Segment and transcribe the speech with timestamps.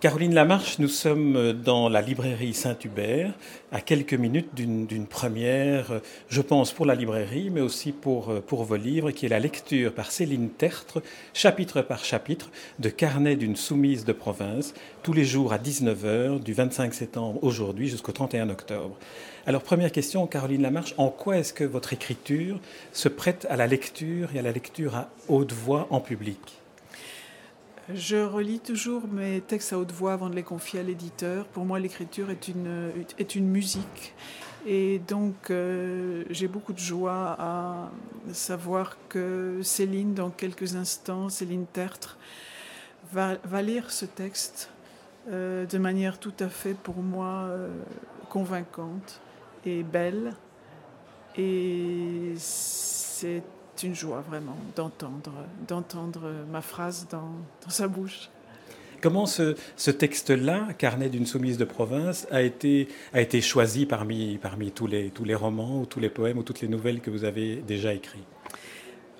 [0.00, 3.34] Caroline Lamarche, nous sommes dans la librairie Saint-Hubert,
[3.70, 6.00] à quelques minutes d'une première,
[6.30, 10.10] je pense pour la librairie, mais aussi pour, vos livres, qui est la lecture par
[10.10, 11.02] Céline Tertre,
[11.34, 14.72] chapitre par chapitre, de Carnet d'une soumise de province,
[15.02, 18.96] tous les jours à 19h, du 25 septembre aujourd'hui jusqu'au 31 octobre.
[19.46, 22.58] Alors première question, Caroline Lamarche, en quoi est-ce que votre écriture
[22.94, 26.38] se prête à la lecture et à la lecture à haute voix en public?
[27.94, 31.46] Je relis toujours mes textes à haute voix avant de les confier à l'éditeur.
[31.46, 34.14] Pour moi, l'écriture est une, est une musique.
[34.66, 37.90] Et donc, euh, j'ai beaucoup de joie à
[38.32, 42.18] savoir que Céline, dans quelques instants, Céline Tertre,
[43.12, 44.70] va, lire ce texte
[45.30, 47.70] euh, de manière tout à fait, pour moi, euh,
[48.28, 49.20] convaincante
[49.64, 50.34] et belle.
[51.36, 53.42] Et c'est
[53.82, 55.32] une joie vraiment d'entendre,
[55.66, 57.32] d'entendre ma phrase dans,
[57.68, 58.30] sa bouche.
[59.00, 64.36] Comment ce, ce texte-là, Carnet d'une soumise de province, a été, a été choisi parmi,
[64.36, 67.10] parmi tous, les, tous les romans ou tous les poèmes ou toutes les nouvelles que
[67.10, 68.24] vous avez déjà écrits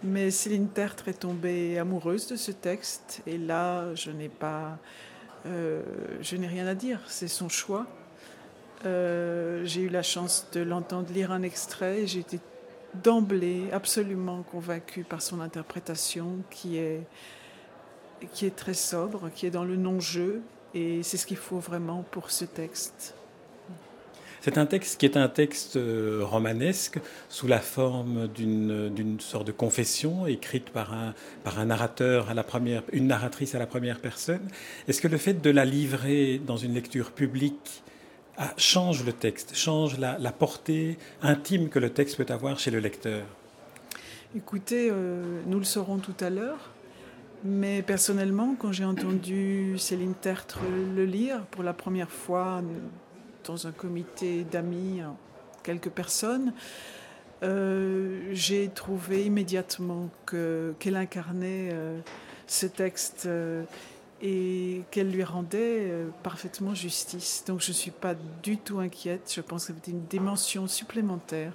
[0.02, 4.78] Mais Céline Tertre est tombée amoureuse de ce texte et là, je n'ai pas,
[5.46, 5.82] euh,
[6.20, 7.00] je n'ai rien à dire.
[7.06, 7.86] C'est son choix.
[8.84, 12.38] Euh, j'ai eu la chance de l'entendre lire un extrait et j'ai été
[12.94, 17.06] d'emblée absolument convaincu par son interprétation qui est,
[18.32, 20.42] qui est très sobre, qui est dans le non-jeu,
[20.74, 23.14] et c'est ce qu'il faut vraiment pour ce texte.
[24.40, 29.52] C'est un texte qui est un texte euh, romanesque sous la forme d'une sorte de
[29.52, 34.00] confession écrite par un, par un narrateur à la première, une narratrice à la première
[34.00, 34.48] personne.
[34.88, 37.82] Est-ce que le fait de la livrer dans une lecture publique
[38.42, 42.78] ah, change le texte, change la, portée intime que le texte peut avoir chez le
[42.78, 43.26] lecteur.
[44.34, 46.70] Écoutez, euh, nous le saurons tout à l'heure,
[47.44, 50.60] mais personnellement, quand j'ai entendu Céline Tertre
[50.96, 52.62] le lire pour la première fois
[53.44, 55.02] dans un comité d'amis,
[55.62, 56.54] quelques personnes,
[57.42, 62.00] euh, j'ai trouvé immédiatement qu'elle incarnait euh,
[62.46, 63.28] ce texte
[64.22, 67.44] et qu'elle lui rendait euh, parfaitement justice.
[67.46, 69.32] Donc je ne suis pas du tout inquiète.
[69.34, 71.52] Je pense que c'était une dimension supplémentaire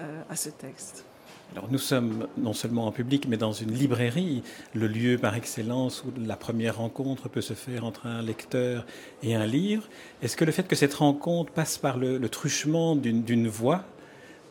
[0.00, 1.04] euh, à ce texte.
[1.52, 4.42] Alors nous sommes non seulement en public, mais dans une librairie,
[4.74, 8.86] le lieu par excellence où la première rencontre peut se faire entre un lecteur
[9.22, 9.84] et un livre.
[10.22, 13.84] Est-ce que le fait que cette rencontre passe par le truchement d'une voix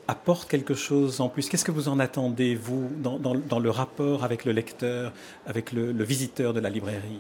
[0.08, 1.50] apporte quelque chose en plus?
[1.50, 5.14] Qu'est-ce que vous en attendez, vous, dans, le rapport avec le lecteur,
[5.46, 7.20] avec le visiteur de la librairie?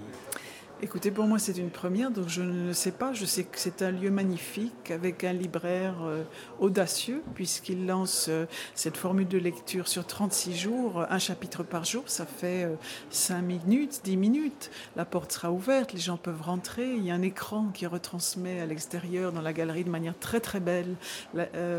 [0.83, 3.13] Écoutez, pour moi, c'est une première, donc je ne sais pas.
[3.13, 6.23] Je sais que c'est un lieu magnifique avec un libraire euh,
[6.59, 12.03] audacieux, puisqu'il lance euh, cette formule de lecture sur 36 jours, un chapitre par jour.
[12.07, 12.67] Ça fait
[13.11, 14.71] 5 euh, minutes, 10 minutes.
[14.97, 16.94] La porte sera ouverte, les gens peuvent rentrer.
[16.94, 20.41] Il y a un écran qui retransmet à l'extérieur, dans la galerie, de manière très
[20.41, 20.95] très belle,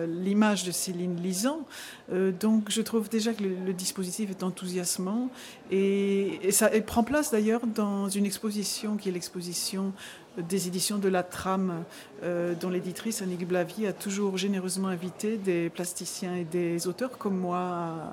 [0.08, 1.66] l'image de Céline lisant.
[2.10, 5.28] donc je trouve déjà que le, dispositif est enthousiasmant
[5.70, 9.92] et, et ça prend place d'ailleurs dans une exposition qui est l'exposition
[10.38, 11.84] des éditions de la Trame,
[12.22, 17.38] euh, dont l'éditrice Annick Blavie a toujours généreusement invité des plasticiens et des auteurs comme
[17.38, 17.58] moi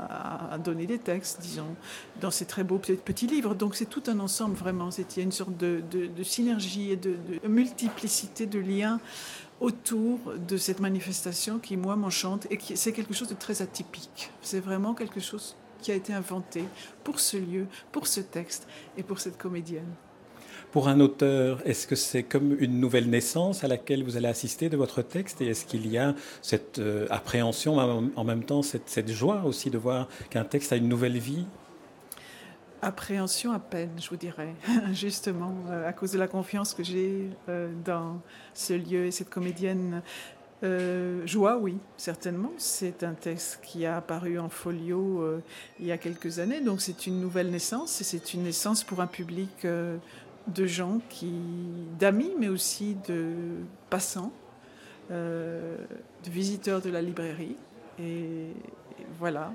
[0.09, 1.75] à, donner des textes, disons,
[2.20, 3.56] dans ces très beaux petits livres.
[3.56, 4.90] Donc c'est tout un ensemble vraiment.
[4.90, 5.81] Il y a une sorte de,
[6.24, 9.00] synergie et de, de, multiplicité de liens
[9.59, 14.31] autour de cette manifestation qui, moi, m'enchante et qui c'est quelque chose de très atypique.
[14.41, 16.64] C'est vraiment quelque chose qui a été inventé
[17.03, 19.96] pour ce lieu, pour ce texte et pour cette comédienne.
[20.72, 24.70] Pour un auteur, est-ce que c'est comme une nouvelle naissance à laquelle vous allez assister
[24.70, 27.78] de votre texte Et est-ce qu'il y a cette euh, appréhension,
[28.16, 31.46] en même temps cette, joie aussi de voir qu'un texte a une nouvelle vie?
[32.82, 34.56] Appréhension à peine, je vous dirais,
[34.94, 38.22] justement, euh, à cause de la confiance que j'ai euh, dans
[38.53, 40.02] ce lieu et cette comédienne.
[41.26, 42.53] joie, oui, certainement.
[42.58, 45.41] C'est un texte qui a apparu en folio
[45.82, 49.02] il y a quelques années, donc c'est une nouvelle naissance et c'est une naissance pour
[49.02, 49.68] un public
[50.47, 51.34] de gens qui,
[51.99, 53.34] d'amis, mais aussi de
[53.90, 54.32] passants,
[55.11, 55.78] euh,
[56.26, 57.55] de visiteurs de la librairie.
[57.99, 58.47] Et,
[59.20, 59.52] voilà,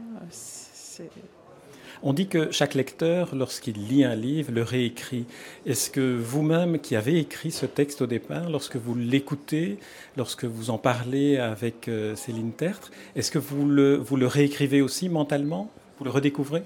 [2.02, 5.24] On dit que chaque lecteur, lorsqu'il lit un livre, le réécrit.
[5.64, 9.78] Est-ce que vous-même, qui avez écrit ce texte au départ, lorsque vous l'écoutez,
[10.16, 15.70] lorsque vous en parlez avec euh, Céline Tertre, est-ce que vous le réécrivez aussi mentalement?
[15.98, 16.64] Vous le redécouvrez?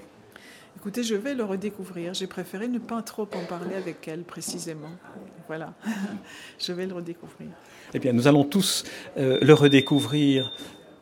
[0.81, 2.15] Écoutez, je vais le redécouvrir.
[2.15, 4.89] J'ai préféré ne pas trop en parler avec elle précisément.
[5.47, 5.75] Voilà,
[6.59, 7.51] je vais le redécouvrir.
[7.93, 8.85] Eh bien, nous allons tous
[9.19, 10.51] euh, le redécouvrir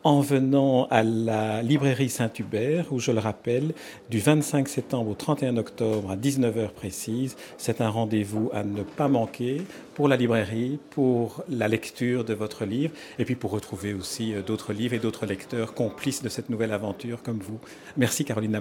[0.03, 3.73] en venant à la librairie Saint-Hubert, où je le rappelle,
[4.09, 7.37] du 25 septembre au 31 octobre à 19h précise.
[7.57, 9.61] C'est un rendez-vous à ne pas manquer
[9.95, 14.41] pour la librairie, pour la lecture de votre livre, et puis pour retrouver aussi euh,
[14.41, 17.59] d'autres livres et d'autres lecteurs complices de cette nouvelle aventure comme vous.
[17.95, 18.59] Merci Caroline.